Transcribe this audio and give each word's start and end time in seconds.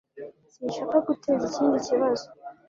Sinshaka 0.53 0.97
guteza 1.07 1.43
ikindi 1.49 1.77
kibazo 1.87 2.27